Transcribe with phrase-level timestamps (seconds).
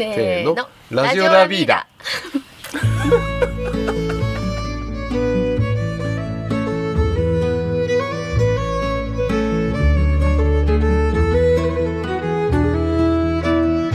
[0.00, 0.56] せーの。
[0.90, 1.86] ラジオラビーダ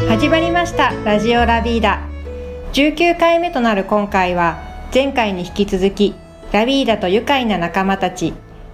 [0.07, 0.93] 始まりました。
[1.03, 2.07] ラジオラビーダ
[2.73, 4.59] 19回目となる今回は
[4.93, 6.13] 前回に引き続き
[6.51, 8.33] ラビーダと愉快な仲間たち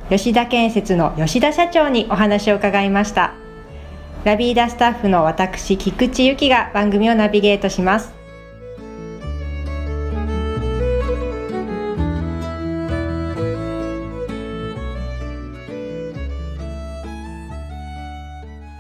[0.09, 3.33] 吉田建設の吉田社長にお話を伺いました
[4.23, 8.13] ラビーダスタッフの私菊池由紀が番組をナビゲートします。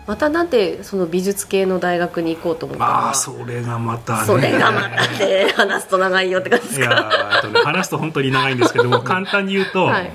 [0.05, 2.91] またなんでその美術系の大学に行こうと思ったの？
[2.91, 4.25] ああそれがまたね。
[4.25, 10.11] それがまたね話すと長いよって感じですいやかーえっとね話すと本当に長いんですけども簡単に言うと,、はい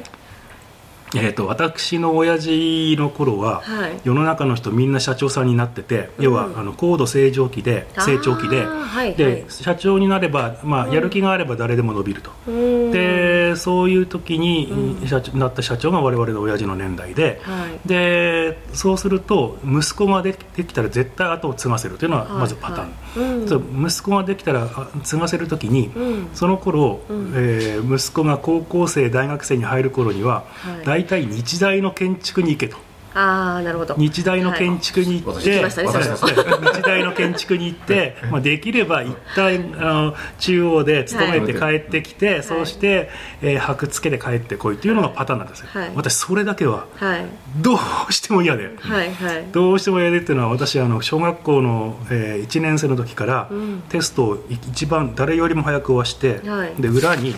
[1.18, 4.00] えー、と私の親父の頃は、はい。
[4.04, 9.44] 世の中の人みんな社長さんになってて、要はあの高度成長期で成長期で、はいで、はい。
[9.48, 12.90] 社長になれば、まあ、やる気があれば誰でも伸びると、うん。
[12.92, 17.88] でそういう時に、社長なった社長が我々の親父の年代で、はい。
[17.88, 23.86] でそうすると息子がでできたら絶対後を継がせるというのはまずパターン、はいはいうん。
[23.86, 26.28] 息子ができたらあ継がせる時に、うん。
[26.34, 27.32] その頃、ん。
[27.34, 30.84] えー息子が高校生大学生に入る頃には、はい。
[30.84, 32.85] 大体日大の建築に行けと。
[33.16, 33.94] ああなるほど。
[33.96, 35.70] 日大の建築に行って、はい。
[35.70, 43.08] 日大の建築に行って、まあ、できれば一旦あの中央で勤めて帰ってきて、そうして、
[43.42, 45.90] えー箔付けで帰ってこいというのがパターンなんですよ、はい。
[45.96, 47.24] 私それだけははい。
[47.60, 47.74] ど
[48.08, 49.44] うしても嫌で、はいはい。
[49.50, 53.82] どうしても嫌でっていうのは私あの小学校の、え1年生の時から、うん。
[53.88, 56.80] テストを一番誰よりも早く終わして、はい。
[56.80, 57.30] で裏に、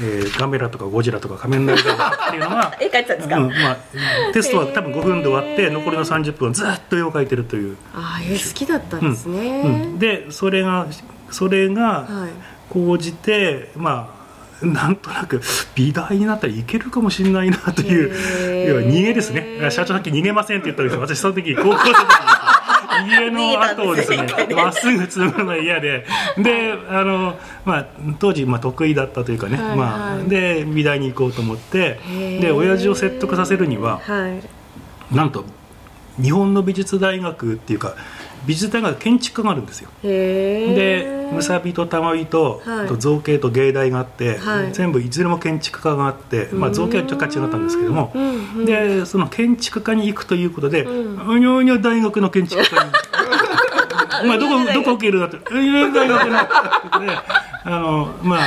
[0.00, 3.76] えーガメラとかゴジラとか仮面ライダーっていうのが 絵描いてたんですか、うんまあ、
[4.32, 10.86] テストは多分5分で終わって残りの30分はずっと絵を描いてるという、ああ絵好きだったんですね、うんでそれが
[11.30, 12.30] それがはい。
[12.72, 14.16] 講じてま
[14.62, 15.42] あなんとなく
[15.74, 19.70] 美大になったらいけるかもしれないなという要は逃げですね。
[19.70, 26.06] 社長さっき逃げませんって言ったんですけど私その時高校生家 の後をですねまっすぐ継ぐのが嫌で。
[26.38, 27.86] であの、まあ、
[28.18, 29.76] 当時まあ得意だったというかね、はいはい。
[29.76, 31.98] まあ、で美大に行こうと思って。
[32.40, 34.61] で親父を説得させるにははい
[35.14, 35.44] なんと
[36.20, 37.94] 日本の美術大学っていうか
[38.46, 39.90] 美術大学建築科があるんですよ。
[40.02, 42.88] でむさびとたまびと,、はい。
[42.88, 44.72] と造形と芸大があって、はい。
[44.72, 48.12] 全部いずれも建築科があって、まあ、造形はちょっと違ったんですけども、
[48.66, 52.90] でその建築家に行くということで、うにょうにょ大学の建築家に。
[54.22, 56.48] お前どこどこ受けるだって「うにょうにょ大学の」 って
[57.64, 58.38] あのま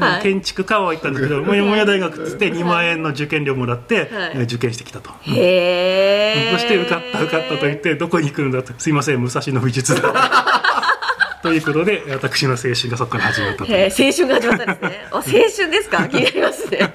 [0.00, 0.22] あ、はい。
[0.22, 4.08] 建築科は行ったんですけど「もやもや大学」っつって2万円の受験料もらって、はい。
[4.34, 5.10] え受験してきたと。
[5.22, 10.02] へえそして受かった受かったと言ってどこに行くんだとすいません武蔵野美術大
[11.42, 13.76] ということで私の青春がそこから始まったという。
[13.78, 15.06] へー青春が始まったんですね。
[15.12, 16.08] あ青春ですか？
[16.08, 16.90] 気になりますね。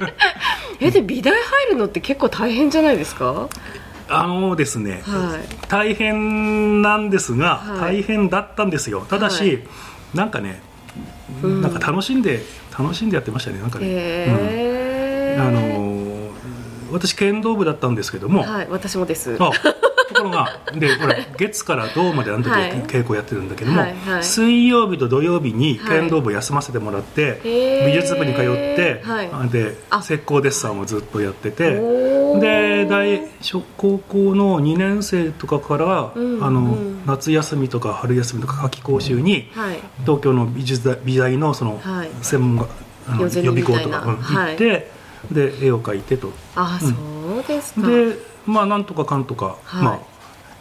[0.81, 1.41] えで美大入
[1.71, 3.47] るのって結構大変じゃないですか？
[4.11, 5.55] あのですね、はい。
[5.67, 7.97] 大変なんですが、はい。
[7.97, 9.05] 大変だったんですよ。
[9.07, 9.59] ただし、はい。
[10.15, 10.63] なんかね、
[11.43, 11.61] うん。
[11.61, 12.41] なんか楽しんで
[12.77, 16.09] 楽しんでやってましたねなんかね、へえ、あのー
[16.91, 19.37] 私剣道部だったんですけども、はい私もです。
[19.39, 19.51] あ
[20.19, 22.71] ところが でほら月から銅まであの時ははい。
[22.83, 24.23] 稽古やってるんだけども、はいはい。
[24.23, 25.99] 水曜日と土曜日にはい。
[25.99, 27.85] 剣道部休ませてもらって、へー。
[27.87, 29.29] 美術部に通って、はい。
[29.31, 29.99] あであ。
[30.03, 31.79] 石膏デッサンをずっとやってて
[32.39, 37.01] で大小高校の2年生とかから、うんあのうん。
[37.05, 39.79] 夏休みとか春休みとか夏期講習に、はい。
[40.01, 42.09] 東京の美術大美大のそのはい。
[42.21, 42.71] 専門が、
[43.07, 44.91] あの予備校とか、うんはい行って
[45.31, 46.31] で絵を描いてと。
[46.55, 46.89] あ、うん。
[46.89, 46.95] そ
[47.39, 47.87] うですか。
[47.87, 49.83] でまあなんとかかんとか、はい。
[49.83, 49.99] まあ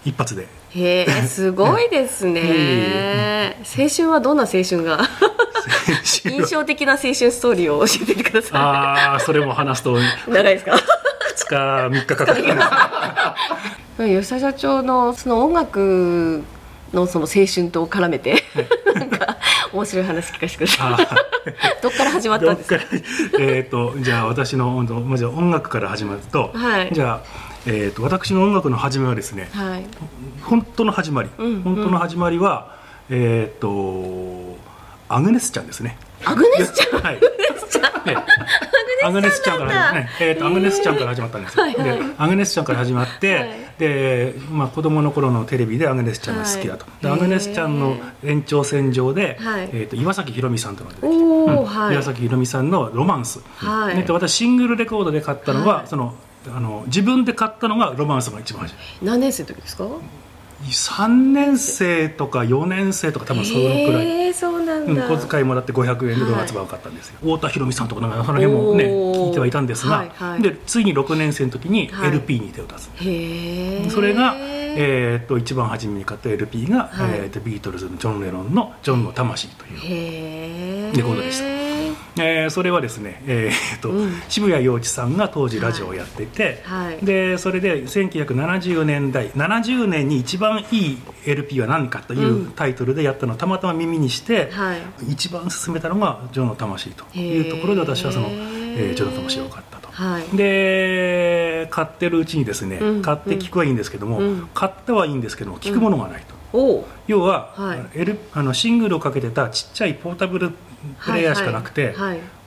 [0.05, 0.47] 一発で。
[0.71, 3.57] へえすごいですね。
[3.79, 5.01] 青春はどんな青春が？
[6.25, 10.77] 印象的な青春ストーリーを教えてくださああそれも話すと2い長いですか？
[10.77, 12.45] 日3日かかる。
[14.21, 16.45] 吉田社長のその音楽
[16.93, 18.43] のその青春と絡めて
[18.95, 19.37] なんか
[19.73, 20.93] 面白い話聞かせてください。
[20.93, 21.09] あ
[21.83, 22.69] どっから始まーったんです
[23.31, 23.39] か？
[23.41, 26.91] えっとじゃあ私のまず音楽から始まると、はい。
[26.93, 29.87] じゃあえー、と私の音楽の始めはですねはい。
[30.43, 32.79] 本当の始まり、うん本当の始まりは
[33.11, 34.57] えっ、と
[35.09, 35.99] アグネスちゃんですね。
[36.25, 37.01] アグネスちゃん？
[37.01, 37.21] はい。
[38.07, 38.17] ええ。
[39.05, 41.99] アグネスちゃんから、ねえー、とアグネスちゃんから始まったんですよ、はいはい。
[41.99, 43.49] でアグネスちゃんから始まって、はい。
[43.79, 47.03] で、まあ、子供の頃のテレビでアグネスちゃんが好きだと、はい。
[47.03, 49.71] でアグネスちゃんの延長線上で、はい。
[49.73, 51.65] えー、と岩崎宏美さんとのが出てきてうん。
[51.65, 51.95] はい。
[51.95, 53.97] 岩崎宏美さんの「ロマンス」はい。
[53.97, 55.87] ねで私シングルレコードで買ったのは、はい。
[55.87, 56.15] その
[56.47, 59.09] あの自分で買ったのがロマンスが一番初め。
[59.11, 59.89] 何年生の時ですか
[60.65, 64.07] ？3年生とか4年生とか多分そのくらい。
[64.07, 70.43] へえそうなんうん、だ、小遣いもらって500円でドーナツバーを買ったんですよ、太田博美さんとかなんかその辺もね聞いてはいたんですが、はいはい。
[70.43, 72.09] でついに6年生の時にはい。
[72.11, 77.11] LP に手を出す、へえそれが、えー、と一番初めに買った LP が、はい。
[77.21, 81.58] えー、とビートルズのジョン・レノンの「ジョンの魂」という、レコードでした
[82.21, 84.13] えーそれはですね、えーとうん。
[84.29, 87.05] 渋谷陽一さんが当時ラジオをやっていて、はい。
[87.05, 94.81] でそれで1970年代70年に一番いい LP は何かというタイトルでやったのをたまたま耳にして、はい。
[95.13, 99.89] 一番勧めたのが「ジョンの魂」というところで私はその、えージョンの魂を買ったと。
[99.91, 100.37] はい。
[100.37, 103.03] で買ってるうちにですね、うん。
[103.03, 104.49] 買って聞くはいいんですけども、うん。
[104.55, 106.23] 買ったはいいんですけども聞くものがない
[106.53, 108.01] と、要は、はい。
[108.01, 110.53] L あのシングルをかけてたちっちゃいポータブル
[111.05, 111.95] プレイヤーしかなくて、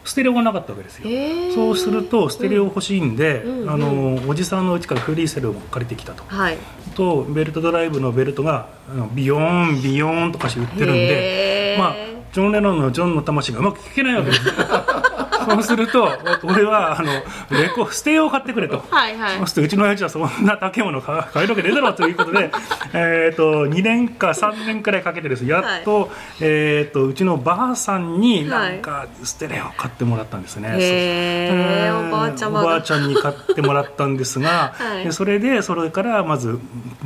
[0.03, 1.53] ステレオがなかったわけですよ。
[1.53, 6.57] そうするとステレオ欲しいんで、うんあのおじさんのうちからフリーセルを借りてきたと、はい。
[6.95, 8.67] とベルトドライブのベルトが
[9.13, 11.95] ビヨーンビヨーンとかして売ってるんでまあ
[12.33, 14.43] ジョン・レノンの「ジョンの魂」がうまく聞けないわけです
[15.45, 16.09] そうすると
[16.43, 17.11] 俺はあの
[17.57, 18.83] レコステを買ってくれと。
[18.89, 19.37] はいはい。
[19.37, 22.51] そうするとうちの親父はそんな高いもの買買えるわけねえだろうということで
[22.93, 30.69] えーと2年か3年くらいかけてですやっと,、えー、とうちのばあさんになんかステレオを買ってもらったんですね。
[30.79, 32.65] へーおばあちゃまが。
[32.67, 35.03] おばあちゃんに買ってもらったんですが、 はい。
[35.05, 36.59] でそれでそれからまず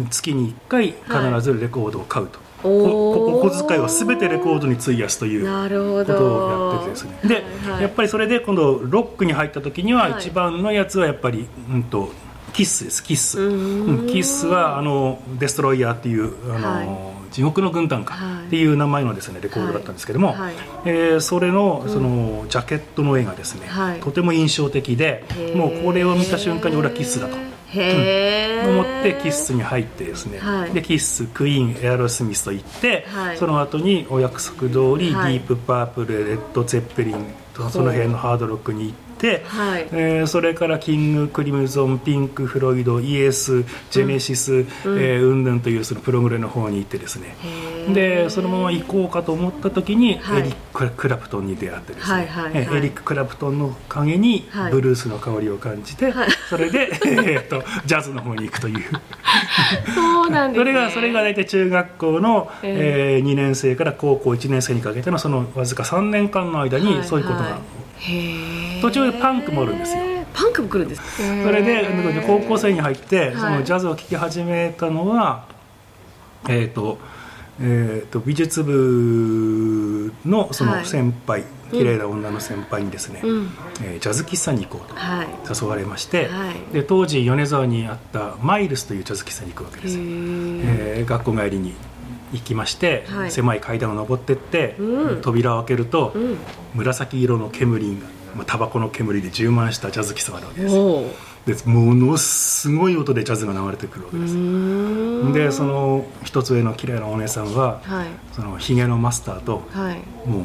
[0.10, 7.20] 月に1回必ずレコードを買うと、お小遣いを全てレコードに費やすということどをやっててですね。
[7.24, 7.44] で、はい
[7.74, 7.82] はい。
[7.84, 12.10] やっぱりそれで今度ロックに入った時にははい一番のやつはやっぱり、うん、と
[12.54, 13.04] キッスです。
[13.04, 14.00] キッス、うーん。
[14.00, 16.88] うんキッスはあのデストロイヤーっていうあの、はい。
[17.32, 18.48] 地獄の軍団かはい。
[18.48, 20.54] っていう名前のですねレコードだったんですけども、はい。
[20.86, 24.00] えーそれのそのジャケットの絵がですね、はい。
[24.00, 25.26] とても印象的で
[25.56, 27.36] もうこれを見た瞬間に俺はキッスだと。
[27.82, 30.72] 思ってキッスに入ってですね、はい。
[30.72, 33.38] でキッスクイーンエアロスミスと行って、はい。
[33.38, 35.34] その後にお約束通り、はい。
[35.34, 38.94] ディープパープルレッド・ゼッペリンとその辺のハードロックに行っ
[39.26, 39.88] て、はい。
[39.92, 44.64] えーそれからキング・クリムゾンピンク・フロイドイエスジェネシス、うん。
[44.64, 47.36] えー、うんぬんというそのプログレの方に行ってですね。
[47.94, 50.42] でそのまま行こうかと思った時に、はい。
[50.42, 52.52] エリック・クラプトンに出会ってですね、はいはいはい。
[52.56, 54.72] えーエリック・クラプトンの陰にはい。
[54.72, 56.28] ブルースの香りを感じて、はい。
[56.50, 58.84] それで、 えー、とジャズの方に行くという。
[59.94, 67.60] そうなんです、ね、それがそれが大体中学校の、ええー2年生から高校1年生にかけてのそのわずか3年間の間にそういうことが、は
[68.00, 70.04] へー途中でパンクもあるんですよ。
[70.32, 71.02] パンクも来るんです。
[71.18, 71.88] そそれで
[72.28, 73.36] 高校生に入って、い。
[73.36, 75.48] そのジャズを聴き始めたのは
[76.48, 77.00] えっ、と,、
[77.60, 83.50] えー、と美術部のその先輩、綺麗な女の先輩にですね、うん。
[83.84, 85.28] えージャズ喫茶に行こうとはい。
[85.50, 86.74] 誘われまして、はい。
[86.74, 91.74] で当時米沢にあったマイルスというジャズ喫茶に行くわけですえー学校帰りに
[92.34, 93.32] 行きまして、はい。
[93.32, 95.22] 狭い階段を上ってって、うん。
[95.22, 96.38] 扉を開けると、うん。
[96.76, 104.34] 紫色の煙が、まあ、タバコの煙で充満したジャズ喫茶があるわけですでものすごい音でジャズが流れてくるわけうです、
[105.34, 108.08] でその一つ上の綺麗なお姉さんははい。
[108.34, 109.98] そのヒゲのマスターとはい。
[110.28, 110.44] もう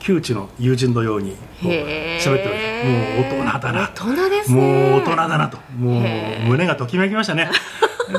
[0.00, 4.90] 旧知の友人のようにこうへー喋ってるわけもう大人だな大人ですね。
[4.90, 5.58] もう大人だなと。
[5.78, 7.48] もう胸がときめきましたね。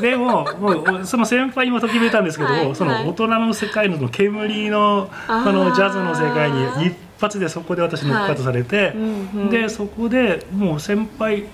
[0.00, 9.50] でももうその先輩にもときめいたんですけど、はいその大人の世界の煙のあのジャズの世界に一発でそこで私ノックアウトされて、うんうん。
[9.50, 11.44] でそこでもう先輩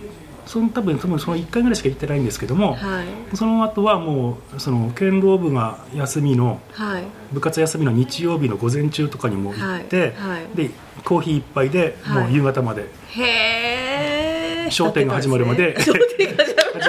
[0.46, 3.36] その多分多分その1回ぐらいしか行ってないんですけども、はい。
[3.36, 7.04] その後はもうその剣道部が休みのはい。
[7.32, 10.40] 部活休みの日曜日の午前中とかにも行って、はい。
[10.40, 10.56] はい。
[10.56, 10.70] で
[11.04, 16.39] コーヒー一杯でもう夕方まで、へえ商店が始まるまで商店が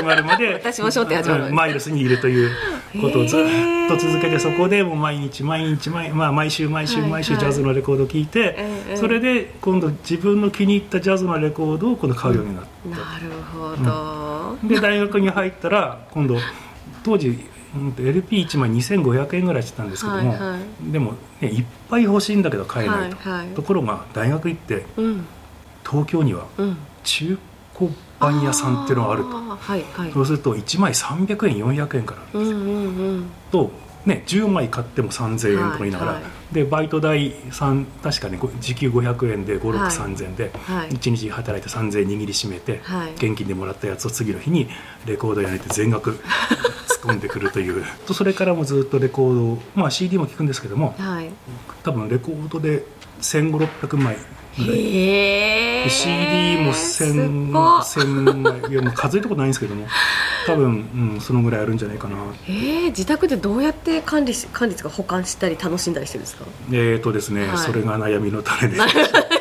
[0.01, 2.49] 始まる始まで私も商店始まるうんマイルスにいるという
[3.01, 3.39] ことをずっ
[3.87, 16.37] と続けてそこでもう毎日毎日毎,、まあ、毎週毎週はい毎週ジャズのレコードを聴いて、ええそれで今度自分の気に入ったジャズのレコードを今度買うようになって、なるほど、で大学に入ったら今度
[17.03, 17.29] 当時
[17.75, 20.57] うん LP1 枚2500円ぐらいしてたんですけども、はいは
[20.91, 23.55] でも、ね、いっぱい欲しいんだけど買えないと、はいはい。
[23.55, 25.25] ところが大学行ってうん。
[25.89, 26.77] 東京にはうん。
[27.03, 27.37] 中
[27.77, 27.91] 古
[28.21, 29.29] 版屋さんっていうのがあると。
[29.29, 30.11] ーはいはい。
[30.11, 32.39] そうすると1枚300円400円から。
[32.39, 33.31] うんうんうん。
[33.51, 33.71] と、
[34.05, 36.31] ね、10枚買っても3000円とか言いながら、はいはい。
[36.53, 43.13] でバイト代3確かねご時給500円ではい56000円で、はい1日働いて3000円握りしめて、はい。
[43.13, 44.69] 現金でもらったやつを次の日に
[45.05, 46.19] レコード屋に行って全額 突っ
[47.01, 47.83] 込んでくるという。
[48.05, 51.29] とそれからもずっとレコードを、まあ、CD も聴くんですけどもはい。
[51.83, 52.83] 多分レコードで
[53.21, 54.17] 1500600枚
[54.59, 59.87] へえで CD もす1000ごっ1000枚いやもう数えたことないんですけども。
[60.47, 62.15] 多分、うん、そのぐらいあるんじゃないかな。
[62.47, 66.45] えー、自宅でどうやって管理し管理とか保管したり楽しんだりしてるんですか？
[66.71, 68.75] えっ、ー、とですね、はい、それが悩みの種で。
[68.75, 68.87] す悩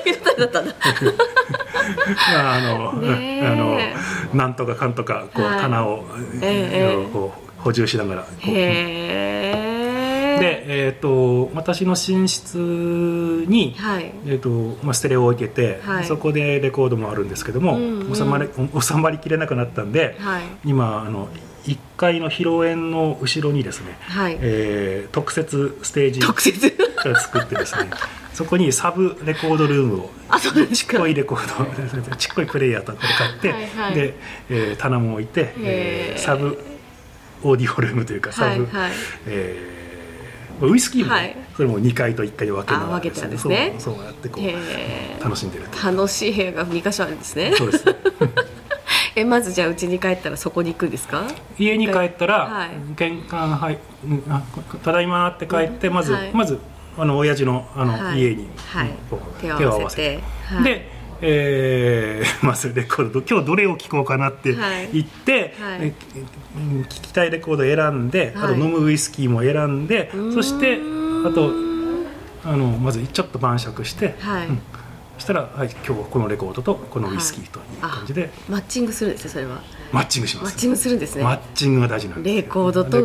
[0.04, 0.74] みの種だったんだ
[2.32, 2.94] まああの、あ
[3.56, 3.78] の
[4.34, 6.04] なんとかかんとかこう、はい、棚を、
[6.42, 8.50] えー、こう補充しながらこう
[10.40, 12.56] で、えーと、私の寝室
[13.46, 18.48] に、はい、えーとまあ、ステレオを置いて、はい、そこでレコードもあるんですけども、うんうん、収まり
[18.80, 21.28] 収まりきれなくなったんで、はい、今あの
[21.64, 24.38] 1階の披露宴の後ろにですね、はい。
[24.40, 26.26] えー、特設ステージを
[27.14, 27.90] 作ってですね
[28.32, 30.10] そこにサブレコードルームを
[30.72, 34.14] ちっこいレコード ちっこいプレイヤーとかで買って、はいはい、で、
[34.48, 36.58] えー、棚も置いて、えー、サブ
[37.42, 38.82] オーディオルームというかサブ、はい。
[38.82, 38.92] はい、
[39.26, 39.79] えー
[40.66, 43.28] ウイスキーも、はい、それも2階と1階で分けながらですね。
[43.28, 43.74] ですね。
[43.78, 47.52] そうそうやってこう楽しんでる楽しい部屋が2箇所あるんですね。
[47.56, 47.84] そうです。
[49.16, 51.24] えまずじゃあうちに帰ったらそこに行くんですか？
[51.58, 53.78] 家に帰ったら、はい、玄関はい
[54.82, 56.58] ただいまって帰って、まず、はい、まず
[56.96, 58.90] あの親父のあの、はい、家に、はい、
[59.40, 60.20] 手を合わせて。
[60.62, 63.22] でえー、 まあそれレコード。
[63.22, 64.54] 今日どれを聴こうかなって
[64.92, 65.78] 言って、はい。
[65.80, 65.94] はい、
[66.56, 70.80] 聞きたいレコードを選んで、あと飲むウイスキーも選んでそして
[71.26, 71.52] あと
[72.44, 74.46] あのまずちょっと晩酌して、はい。
[74.46, 74.62] うん、
[75.16, 79.62] そしたら、はい、今日はこのレコードとこのウイスキーという感じで、マッチングするんですねそれは。
[79.92, 80.44] マッチングします。
[80.44, 81.24] マッチングするんですね。
[81.24, 83.00] マッチングが大事なんですレコードとウ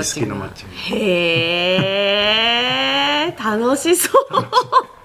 [0.00, 0.74] イスキーのマッチング。
[0.74, 1.94] へ
[3.28, 4.97] え楽しそう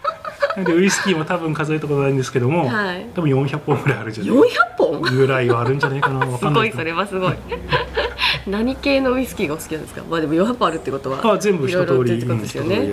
[0.65, 4.43] でウイスキーも多分数えたことないんですけども、はい、多分400本ぐらいあるじゃない400
[4.77, 5.01] 本？
[5.01, 7.33] ぐらいはあるんじゃないかな すごいそれはすごい。
[8.45, 10.01] 何系のウイスキーがお好きなんですか？
[10.09, 12.91] まあでも400本あるってことはあ全部一通りってことですよね、ね、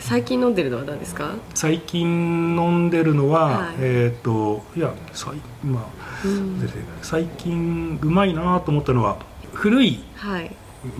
[0.00, 1.30] 最近飲んでるのは何ですか？
[1.54, 5.84] 最近飲んでるのは、はい、えっ、ー、といや最,、まあ、
[6.26, 9.16] うん、最近うまいなと思ったのは
[9.54, 10.50] 古い、はい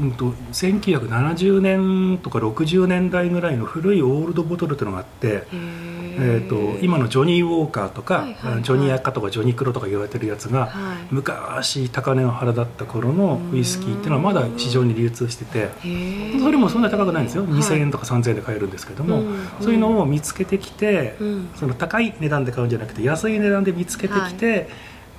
[0.01, 5.45] うんと、1970年とか60年代ぐらいの古いオールドボトルというのがあって、
[6.21, 15.69] えーと、今のジョニー・ウォーカーとか、はいはいはい、ジョニー・アカとかジョニー・クロとか言われてるやつが、はい、昔高値の腹だった頃のウイスキーっていうのはまだ市場に流通してて
[16.41, 19.23] それもそんなに高くないんですよ、はい、2000円とか3000円で買えるんですけども、
[19.61, 24.67] そういうのを見つけてきて、うん、その高い値段で買うんじゃなくて安い値段で見つけてきて、はい、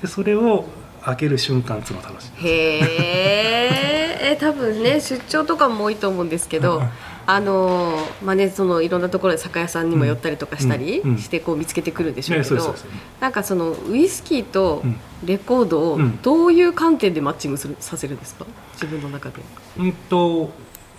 [0.01, 0.65] でそれを
[1.01, 6.81] 開ける瞬間っていうのを楽しみへえ多分ね出張とかも多いと思うんですけど
[7.25, 12.75] あのまあねそのいろんなところで酒屋さんにも寄ったりとかしたりしてこう見つけてくるんでしょうけど、
[13.19, 14.83] なんかそのウイスキーと
[15.23, 18.45] レコードをどういう観点でマッチングするさせるんですか？
[18.73, 19.35] 自分の中で。
[19.77, 20.49] うんと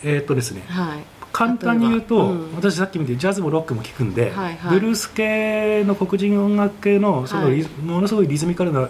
[0.04, 0.98] えー、っとですね、はい
[1.32, 8.88] 簡単に言うと、うん、私さっき見てジャズもロックも聴くんで、はいはい、ブルース系の黒人音楽系のその、はい、ものすごいリズミカルな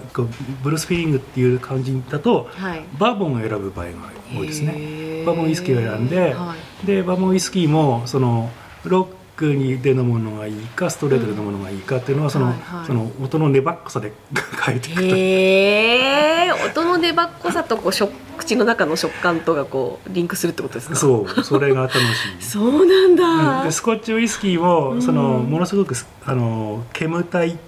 [0.63, 3.93] ブルースフィーリングっていう感じだと、はい、バーボンを選ぶ場合が
[4.35, 5.25] 多いですね。
[5.25, 5.37] バー。
[5.37, 8.51] ボンウイスキーを選んで、はい、でバーボンウイスキーもその
[8.85, 12.53] ロッククにで飲むのがいいかストレートで飲むのがいいかっていうのはその
[12.87, 14.13] その音の粘っこさで
[14.65, 20.97] 変えていくとへえ音の粘っこさとこう食口の中の食感とがこうリンクするってことですか？
[20.97, 21.99] そうそれが楽し
[22.39, 22.43] い。
[22.45, 23.25] そうなんだ、
[23.61, 25.95] うん、でスコッチウイスキーもそのものすごく
[26.27, 27.59] あの煙たい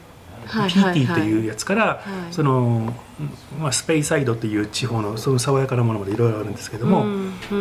[0.47, 2.93] PT っていうやつから、その、
[3.61, 7.07] まあ、スペイサイドっていう地方のその爽やかなものまでいろいろあるんですけども、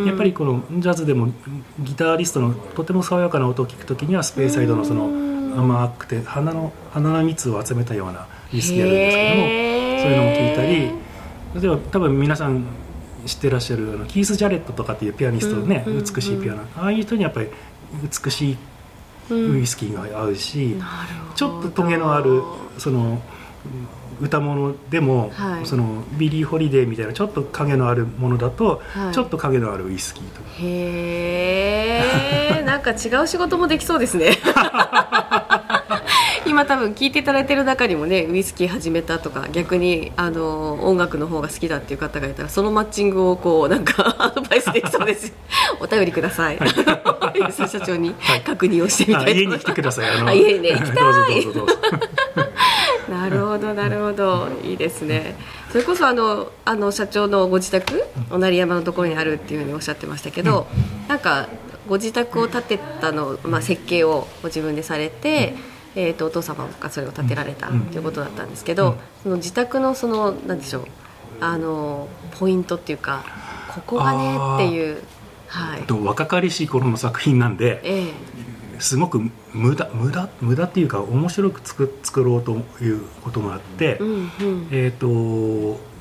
[0.06, 1.32] やっぱりこのジャズでも
[1.80, 5.06] ギタリストのとても爽やかな音を聞くときにはスペイサイドのその
[5.58, 9.62] 甘くて花の花の蜜を集めたようなウスキーあるんですけども
[10.02, 12.66] そういうのも聞いたり例えば多分皆さん
[13.26, 16.64] 知ってらっしゃるあのキース・ジャレットとかっていうピアニストね、美しいピアノ。
[16.76, 17.50] ああいう人にやっぱり
[18.02, 18.58] 美しい
[19.36, 20.76] ウイスキーが合うし、
[21.36, 22.42] ちょっとトゲのある
[22.78, 23.22] その
[24.22, 30.50] 歌物でも、はい、そのビリー・ホリデーみたいなちょっと影のあるものだと、はい、ちょっと影のあるウイスキーとか。
[30.60, 32.04] へ
[32.60, 34.32] えんか違う仕事もできそうですね
[36.51, 45.31] 今多分聞いていただいてる中にもねウイスキー始めたとか逆にあの音楽の方が好きだっていう方がいたらそのマッチングをこうなんか アドバイスできそうです。
[45.79, 48.13] お便りください、はい、 社長に
[48.46, 50.10] 確認をしてみたい、はい、家に来てください。
[50.10, 50.60] あの家に。
[50.60, 51.48] ね行きたい
[53.10, 54.50] なるほどなるほど。
[54.62, 55.38] いいですね。
[55.72, 61.48] それこそあのあの社長のご自宅お成山のところにあるっていうふうにおっしゃってましたけど、うん、なんか
[61.88, 70.86] ご自宅を建てたの、まあ、設計をご自分でされて、うんえーと、お父様がそれを建てられたということだったんですけど、その自宅のそのなんでしょう
[71.41, 72.07] あの
[72.39, 73.25] ポイントっていうか
[73.74, 75.01] ここがねっていう、
[75.48, 79.19] はい、若かりしい頃の作品なんで、えー、すごく
[79.53, 85.91] 無駄無駄無駄っていうか面白く作作ろうということがあって、うんうん、えっ、ー、と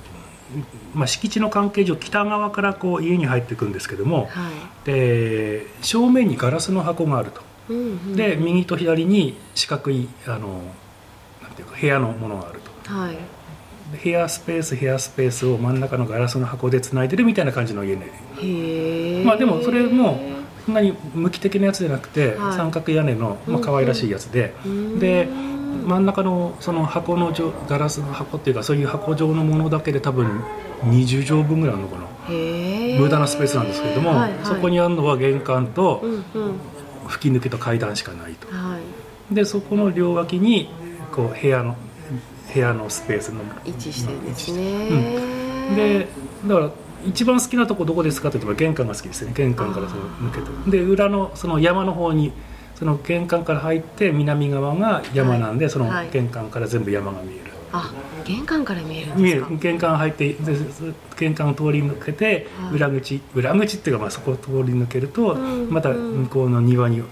[0.95, 4.51] まあ、敷地の関係上北側からこう家に入っていくんですけども、は
[4.83, 7.41] い、で正面にガラスの箱があると、
[7.71, 10.61] うんうん、で右と左に四角いあの
[11.43, 13.17] なんていうか部屋のものがあると、はい、
[14.03, 18.11] 部屋スペース部屋スペースを真ん中のガラスの箱でつないでるみたいな感じの家ね。
[19.25, 20.21] まあでもそれも
[20.67, 27.33] そんなに無機的なやつじゃなくて、はい、三角屋根の、まあ可愛らしいやつで、うんうん、で真ん中のその箱の
[27.69, 30.43] ガラスの箱っていうかそういう箱状のものだけで多分
[30.85, 32.11] 20畳分ぐらいあるのかな。
[32.99, 36.03] 無駄なスペースなんですけれども、はいはい、そこにあるのは玄関と
[37.11, 38.79] 吹き抜けと階段しかないと、は
[39.31, 40.71] い、でそこの両脇に
[41.13, 41.77] こう部屋の
[42.53, 44.87] 部屋のスペースの位置してるんですね、
[45.71, 46.09] うん、で
[46.47, 46.71] だから
[47.07, 49.33] 一番好きなとこどこですかといえば玄関が好きですね。
[49.35, 50.79] 玄関からその抜けて。
[50.79, 52.33] で裏のその山の方に
[52.75, 57.93] その玄関から入って南側が山なんで、はい、その玄関から全部山が見える、あ
[58.25, 59.47] 玄関から見える見える。
[59.59, 60.37] 玄関入って
[61.17, 67.07] 玄関を通り抜けて、裏口裏口っていうかまあそこを通り抜けると、うん、また向こうの庭に行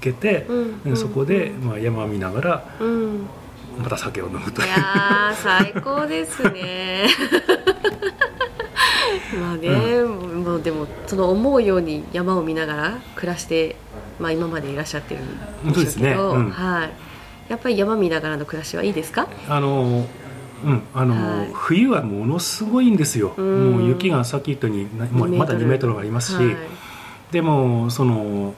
[0.00, 0.46] けて、
[0.84, 2.64] うん、そこでまあ山を見ながら、
[3.78, 4.68] また酒を飲むという。
[4.68, 7.06] いや最高ですね。
[9.38, 13.76] まあね、もうでもその思うように山を見ながら暮らして
[14.18, 15.22] まあ今までいらっしゃってる
[15.70, 16.50] んですけど、ね。
[16.50, 17.11] はい
[17.52, 19.28] やっぱり山見ながらの暮らしはいいですか？
[19.46, 20.06] あの
[20.64, 26.56] うんあの、はい、冬はものすごいんですよ、もう雪がさっき言ったようにもうまだ2メートルありますし、はい、
[27.30, 28.54] でもその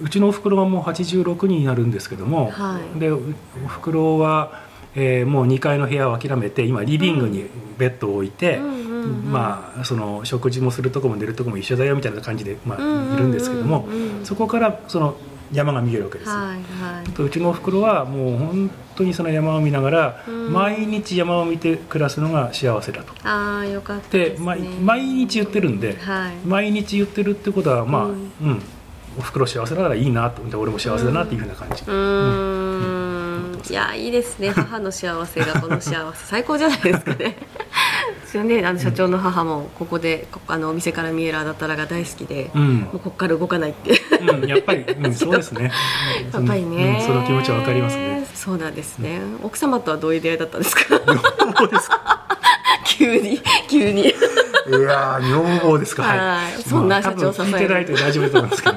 [0.00, 3.20] うちのおふくろはもう86になるんですけども、はい、でお
[3.68, 4.62] ふくろは、
[4.96, 7.46] えー、もう2階の部屋を諦めて今リビングに
[7.76, 13.86] ベッドを置いて、まあその食事もするとこも寝るとこも一緒だよみたいな感じで、まあ、いるんですけども、
[14.24, 15.16] そこからその
[15.52, 23.12] 山が見えるわけですよ、はいはい、うちのおふくろはもう本当にその山を見ながら、毎日山を見て暮らすのが幸せだと。
[23.24, 28.62] ああよかったで、ね、毎日言ってるんで、はい、毎日言ってるってことはまあ、うん、うん、
[29.18, 31.84] おふくろ幸せだからいいなと思って俺も幸せだなっていうふうな感じ。
[31.86, 34.50] うん、うん、いやいいですね。
[34.50, 36.26] 母の幸せがこの幸せ。
[36.26, 37.36] 最高じゃないですかね
[38.28, 38.64] ですよね。
[38.66, 43.98] あの社長の母もここであのお店から見えるあだたらが大好きで、うん、もうここから動かないって。
[44.20, 45.72] うん、やっぱり、うん、 そうですね。
[46.32, 48.26] やっぱりね、うん、その気持ちはわかりますね。
[48.34, 50.82] そうなんですね、奥様とはどういう出会いだったんですか？
[51.56, 52.26] そうですか？
[52.84, 54.02] 急に急に。
[54.02, 54.12] い
[54.82, 56.02] や女房ですか。
[56.02, 58.76] はい、そんな社長さん聞いてないと大丈夫だと思うんですけど。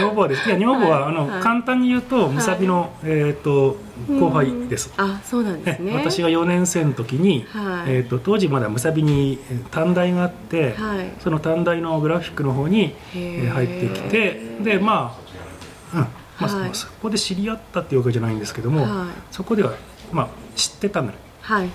[0.00, 0.48] 女房です。
[0.48, 3.76] いや女房は、あの、簡単に言うとむさびの、えっ、と
[4.18, 4.92] 後輩です。
[4.96, 5.92] あ、そうなんですね。
[5.94, 7.46] 私が4年生の時に、
[7.86, 9.38] えっ、と当時まだむさびに
[9.70, 10.74] 短大があって、
[11.22, 15.16] その短大のグラフィックの方に、え入ってきて、でま
[15.94, 18.86] あ、うん、まあ、そこで知り合ったっていうわけじゃないんですけども、
[19.30, 19.74] そこでは
[20.12, 21.12] まあ知ってたの。
[21.42, 21.68] はいはい。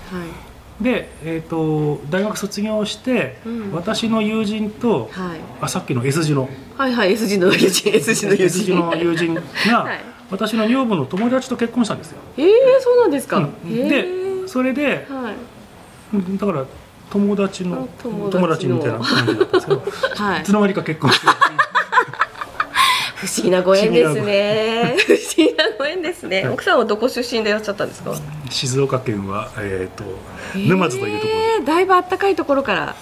[0.80, 6.48] で、えーと、大学卒業して、うん、私の友人と、はい、あさっきの S 字の。
[6.76, 8.44] はいはい S 字の友人 S 字の友人。
[8.44, 9.40] S 字の友人が、
[9.84, 12.18] はい、私の女房の友達と結婚したんですよ。
[12.36, 14.06] ええー、そうなんですか、うん、で
[14.46, 16.66] それで、はい、だから
[17.10, 19.82] 友達の友達みたいな感じだったんですけど、
[20.24, 21.26] はい、いつの間にか結婚して。
[23.16, 24.96] 不思議なご縁ですね。
[24.98, 25.86] 不思議なご縁。
[26.06, 28.14] ですね、はい、奥さんはどこ出身でいらっしゃったんですか？
[28.50, 30.04] 静岡県は、えーと、
[30.58, 31.64] 沼津というところ。
[31.64, 32.96] だいぶ暖かいところから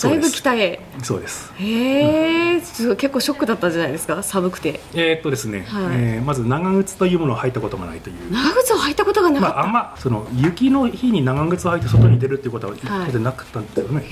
[0.00, 0.80] だいぶ北へ。
[1.02, 1.52] そうです。
[1.56, 2.60] へえ、うん、
[2.96, 4.22] 結構ショックだったじゃないですか？
[4.22, 4.80] 寒くて。
[4.94, 8.32] えー、っとですね、はい、えー、まず長靴というものを履いたことがないという。
[8.32, 12.74] 長靴を履いたことがなかった、まあ、あんまその雪の日に長靴を履いて外に出るっていうことは
[13.06, 14.08] 当然なかったんですよね、はい、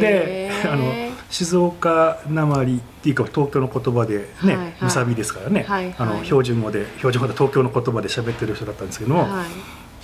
[0.00, 0.92] であの
[1.30, 9.44] 静岡なまりっていうか東京の言葉でね、はいはい、むさびですからね、はいはい、あの標準語で標準語で東京の言葉で喋ってる人だったんですけども、は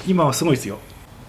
[0.06, 0.78] い、今はすごいですよ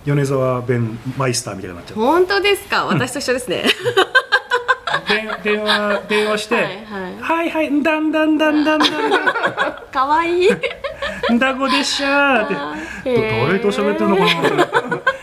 [0.05, 1.97] 米沢弁マイスターみたいになっちゃう。
[1.97, 2.85] 本当ですか？
[2.85, 3.63] 私と一緒ですね、
[5.43, 8.89] 電話電話して、はいはい、はいはいだんだんだんだんだん
[9.91, 10.49] かわいい。
[11.31, 13.45] んだごでっしゃーって。
[13.47, 14.67] 誰と喋ってるのかな？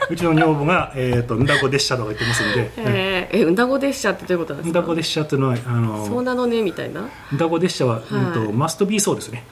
[0.08, 2.70] うちの女房が、えーと、んだごでっしゃとか言ってますんで。
[2.78, 4.78] えー、えうんだごでっしゃってどういうことなんですか？
[4.80, 7.02] んだごでっしゃっていうのはあのそうなのねみたいな？
[7.02, 9.44] んだごでっしゃは、はい、うんと、マストビーそうですね。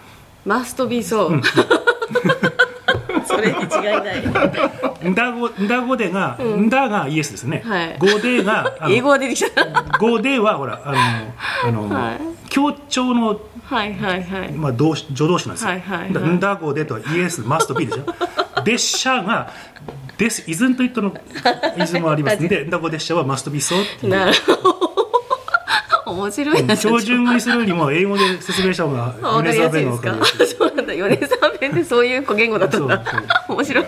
[0.47, 1.43] マストビーそう、うん
[3.39, 4.13] それに違いな
[5.07, 5.11] い。
[5.11, 9.65] んだごんだごでが、うん、んだがイエスですね、はい、ごでが英語が出てきた。
[9.99, 14.53] ごではほらあのあの、はい、強調のはいはいはい。
[14.53, 18.63] まあ動詞助動詞なんですよ、はいはい はい、んだごでとはイエスマストビーでしょ。
[18.65, 19.53] 列車が
[20.17, 21.15] ですイズンとイットの
[21.77, 24.13] イズもありますんでんだご列車はマストビーそうっていう。
[24.13, 24.88] なるほど
[26.19, 30.95] 面白いな標準語にするよりも英語で説明した方が米沢弁の分かりそうなんだ。
[30.95, 33.03] 米沢弁ってそういう言語だったんだ。
[33.49, 33.85] 面白い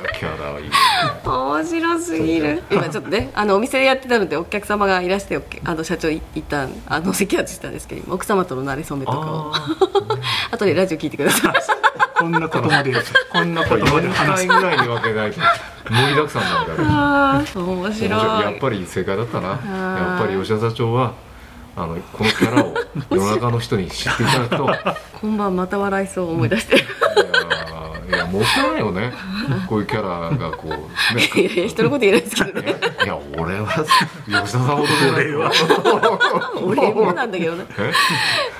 [1.24, 2.62] 面面白すぎる。
[2.70, 9.52] 今ちょっとねあのお店でやってたのでお客様がいらしてあの社長一旦あの席外したんですけど奥様との馴れ初めとかを。
[10.50, 11.52] あと でラジオ聞いてください。
[12.18, 12.92] こんなことまで
[13.32, 14.46] こんなことまで話す。
[14.46, 15.40] ぐらいに分けないと
[15.90, 18.10] 盛りだくさんなんだあ面白い。
[18.10, 19.48] やっぱり正解だったな。
[19.48, 21.14] やっぱり吉田社長は
[21.80, 22.74] あのこのキャラを
[23.10, 24.70] 世の中の人に知っていただくと。
[25.22, 26.84] 今晩また笑いそう思い出して、いや
[28.16, 29.12] いやもったいないよね。
[29.66, 30.78] こういうキャラがこう、ね、
[31.36, 32.76] いやいや人のこと言えないですけどね。
[33.02, 33.68] いや俺は
[34.26, 34.82] 吉田さんほど
[35.14, 35.52] 俺は
[36.62, 37.64] 俺もなんだけどね。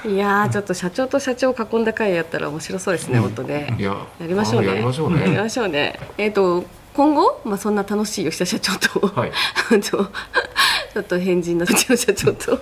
[0.06, 3.76] いやちょっと社長と社長を囲んだ会やったら面白そうですね、うん、本当ね。
[3.78, 4.68] いややりましょうね。
[4.68, 5.20] やりましょうね。
[5.20, 6.00] やりましょうね。
[6.16, 9.32] えっ、ー、と今後、まあ、そんな楽しい吉田社長と、はい、
[9.80, 10.02] ちょ
[10.98, 12.60] っと変人なうちの社長と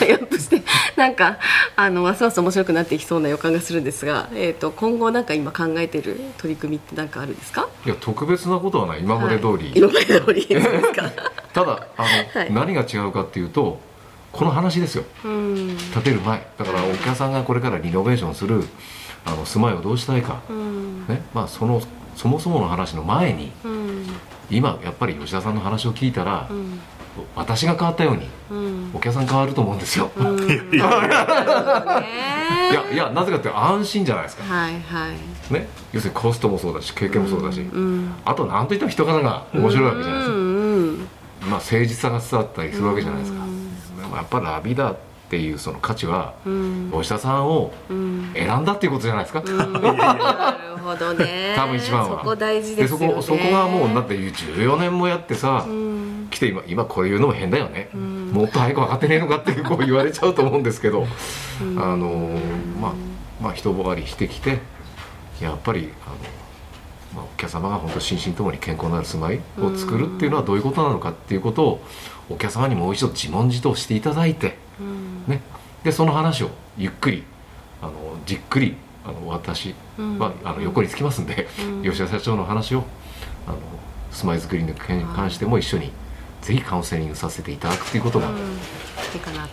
[0.00, 0.62] タイアップして
[0.96, 1.38] なんか
[1.76, 7.68] あのますます面白くなっていきそうな予感がするんですが、えーと、今後なんか今考えてる取り組みって何かあるんですか？
[7.84, 9.00] いや特別なことはない。
[9.00, 10.46] 今まで通り、はい、今まで通り
[11.52, 12.02] ただあ
[12.34, 13.80] の、はい、何が違うかっていうと
[14.32, 16.46] この話ですよ、建てる前。
[16.56, 18.64] だからお客さんがこれからリノベーションする
[19.24, 20.40] あの住まいをどうしたいか、
[21.08, 21.22] ね。
[21.34, 21.82] まあ、その
[22.16, 23.50] そもそもの話の前に、
[24.50, 26.48] 今やっぱり吉田さんの話を聞いたら、
[27.36, 28.28] 私が変わったように、
[28.94, 30.10] お客さん変わると思うんですよ。
[30.72, 30.76] い
[32.74, 34.44] やいやなぜかって安心じゃないですか。
[34.54, 35.52] はいはい。
[35.52, 37.64] ね要するにコストもそうだし経験もそうだし、
[38.24, 40.36] あと何といっても人柄が面白いわけじゃないですか。
[41.48, 43.38] まあ誠実さが伝わったりするわけじゃないですか。
[44.16, 44.96] やっぱラビダっ
[45.30, 46.34] ていうその価値は、
[46.92, 49.40] 吉田さんを選んだっていうことじゃないですか。
[49.46, 51.52] なるほどね。
[51.54, 52.18] 多分一番は。
[52.18, 53.08] そこ大事ですよね。
[53.08, 55.68] そこそこがもうだって14年もやってさ、来
[56.40, 57.88] て今今こういうのも変だよね。
[57.94, 61.06] もっと早く分かってねえのかってこう言われちゃうと思うんですけど、
[61.60, 62.38] あの
[62.80, 62.92] まあ
[63.40, 64.58] まあ人ぼわりしてきて、
[65.40, 66.16] やっぱりあの。
[67.14, 71.80] まあ、お客様が本当心身ともに健康なる住まいを作るっていうのはどういうことなのかっていうことを
[72.28, 74.56] お客様にもう一度自問自答していただいて、
[75.26, 75.42] ね、
[75.82, 77.24] でその話をゆっくり
[77.82, 77.92] あの
[78.26, 81.48] じっくりあの私は、あの横につきますんで、
[81.82, 82.84] 吉田社長の話を
[83.46, 83.58] あの
[84.12, 85.90] 住まいづくりに関しても一緒に
[86.42, 88.28] ぜひカウンセリングさせていただくということが、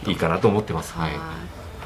[0.07, 0.47] いいかなと。
[0.47, 0.93] 思ってます。
[0.93, 1.11] はい。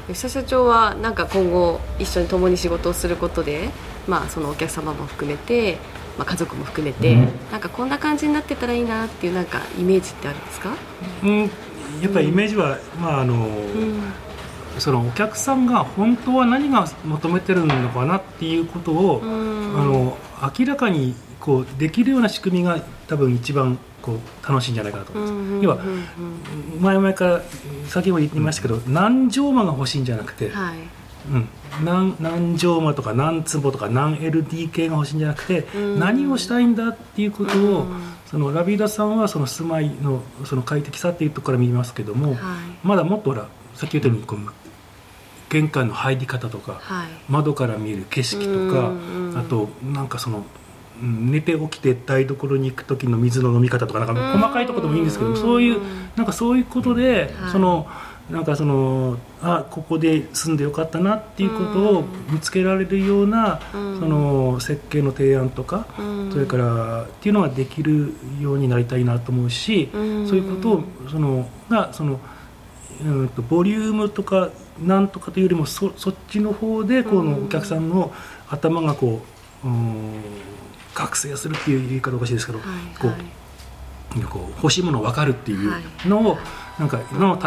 [0.08, 3.70] 吉田社長はなんか今後一緒に共に仕事をすることで、
[4.08, 5.78] まあ、そのお客様も含めて、
[6.18, 10.74] まあ、家族も含めて、うん、なんかこんな感じになってたらいいなっていうなんかイメージってあるんですか、
[11.22, 11.46] うん、や
[12.08, 14.02] っぱりイメージは、まああの、うん。
[14.78, 20.16] そのお客さんが本当は何が求めてるのかなっていうことを、あの
[20.58, 25.64] 明らかにこうできるような仕組みが多分一番こう楽しいんじゃないかなと思います。
[25.64, 25.78] 要は
[26.80, 27.42] 前々から
[27.88, 30.76] 先ほど言いましたけど、何畳間が欲しいんじゃなくて、はい、
[31.30, 31.48] うん、
[31.84, 35.66] 何何畳間とか何坪とか何 LDK が欲しいんじゃなくて、
[35.98, 37.86] 何をしたいんだっていうことを、
[38.26, 42.38] そのラビーダさんはその住まいのその快適さっていうところから見ますけども、はい、
[42.82, 44.38] まだもっとほらさっき言ったようにこう
[45.50, 48.90] 玄関の入り方とか、はい、窓から見える景色とか、
[49.38, 50.44] あとなんかその
[51.02, 55.80] 寝て起きて台所に行く時の水の飲み方とかなんか細かいところでもいいんですけどそういう
[56.16, 57.88] なんかそういうことで、その
[58.30, 65.86] なんかそのあここで住んでよかったなっていうことを見つけられるような、その設計の提案とか、
[66.30, 72.20] それからっていうのができるようになりたいなと思うし、そういうことをそのがその、
[73.04, 78.12] うんとボリュームとかなんとかというよりもそそっちの方でこのお客さんの
[78.48, 79.22] 頭がこ
[79.64, 80.20] う、うん、
[80.94, 83.12] 覚醒するっていう言い方おかしいですけど、はいこう
[84.28, 85.72] こう欲しいもの分かるっていう
[86.06, 86.38] のを、は
[86.78, 87.38] い、なんかの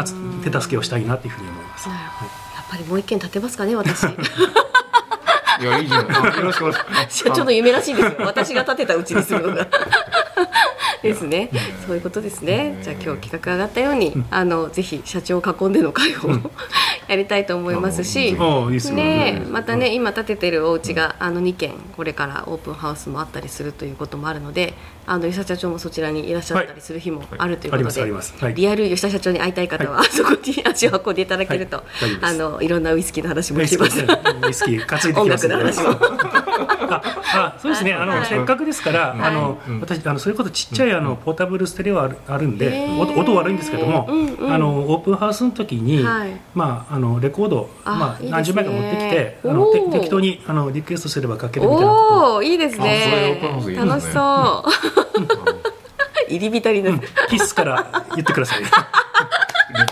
[0.42, 1.88] 手助けをしたいなっていうふうに思います。
[1.88, 4.02] やっぱりもう一件立てますかね私。
[5.60, 6.36] いやいいじゃない。
[6.36, 7.22] よろしくお願いします。
[7.24, 8.14] ちょっと夢らしいですよ。
[8.26, 9.66] 私が立てたうちにするのが。
[11.02, 11.50] ですね、
[11.86, 12.80] そういうことですね。
[12.82, 16.18] じゃあ今日企画上がったように、あのぜひ社長を囲んでの会を
[17.08, 18.36] やりたいと思いますし、
[18.92, 24.74] ねまたね今建ててるお家があの2軒これからオープンハウスもあったりするということもあるので、
[25.06, 31.84] あの吉田社長もそちらにいらっしゃったりする日もあるということで、リアル吉田社長に会いたい方は、そこに足を運んでいただけると、
[32.20, 34.00] あのいろんなウイスキーの話もできます。
[34.00, 35.20] ウイスキー担いで。
[35.20, 36.45] 音楽の話も。
[36.80, 37.92] あそうですね。
[37.94, 46.04] あの、せっかくですから、あの私あのそれこそちっちゃいあのポータブルステレオあるあるんで、音悪いんですけども、あのオープンハウスの時に、
[46.54, 53.40] まああのレコードまあ何十枚か持ってきてあの適当にあのリクエストすればかけるみたいなおおいいですね。
[53.76, 55.66] 楽しそう。
[56.28, 56.98] 入り浸りの。
[57.28, 58.62] キスから言ってください。
[58.62, 58.66] リ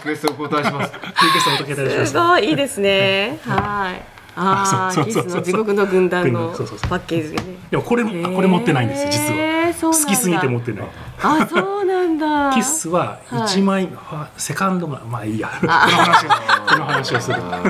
[0.03, 0.93] クエストお答えします。
[0.93, 2.13] リクエストお答えします。
[2.13, 3.39] すごいいいですね。
[3.45, 6.51] はいああキスの地獄の軍団の
[6.89, 7.59] パッケージでね。
[7.71, 9.55] でもこれこれ持ってないんですよ実は。
[9.93, 10.89] 好きすぎて持ってない。
[11.23, 12.53] あそうなんだ。
[12.55, 15.51] キスは一枚、はい、セカンドがまあいいや。
[15.61, 17.37] この話この話をする。
[17.41, 17.61] は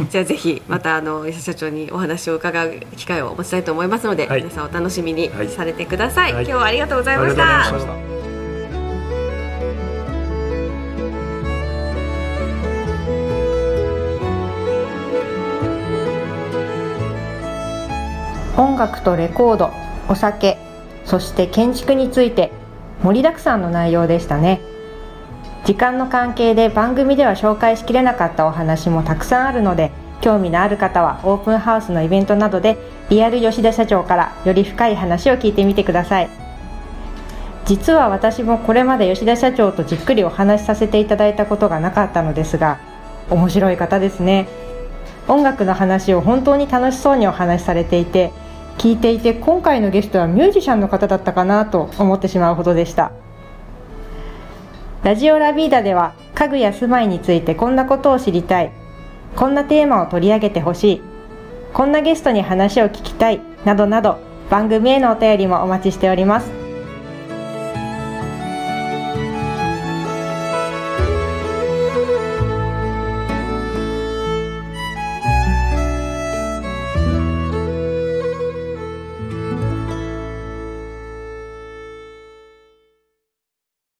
[0.00, 0.06] い。
[0.10, 8.21] じゃあぜひまたあの伊勢社長にお話を伺う機会を持ちたいと思いますので、はい、皆さんお楽しみにされてください、今日はありがとうございました、
[18.56, 19.70] 音楽とレコード
[20.08, 20.58] お酒
[21.04, 22.52] そして建築について
[23.02, 24.60] 盛りだくさんの内容でしたね。
[25.64, 32.76] 時間の関係で番組では紹介しきれなかったお話もたくさんあるので興味のある方はオープンハウスのイベントなどで
[33.10, 36.28] リアル吉田社長からより深い話を聞いてみてください。
[37.64, 42.78] 実は私もこれまで吉田社長とじっくりお話しさせていただいたことがなかったのですが
[43.30, 44.48] 面白い方ですね。
[45.28, 48.32] 音楽の話を本当に楽しそうにお話しされていて
[48.78, 53.12] 聞いていて今回のゲストはミュージシャンの方だったかなと思ってしまうほどでした。
[55.04, 58.72] ラジオラビーダでは家具や住まいについてこんなことを知りたい。
[59.36, 61.02] こんなテーマを取り上げてほしい。
[61.72, 63.40] こんなゲストに話を聞きたい。
[63.64, 64.18] などなど
[64.50, 66.61] 番組へのお便りもお待ちしております。